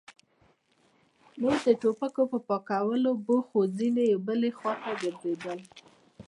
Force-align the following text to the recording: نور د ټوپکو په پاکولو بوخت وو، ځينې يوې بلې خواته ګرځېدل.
نور 1.41 1.57
د 1.67 1.69
ټوپکو 1.81 2.21
په 2.31 2.37
پاکولو 2.47 3.11
بوخت 3.25 3.49
وو، 3.53 3.61
ځينې 3.77 4.03
يوې 4.13 4.23
بلې 4.27 4.49
خواته 4.57 4.91
ګرځېدل. 5.01 5.59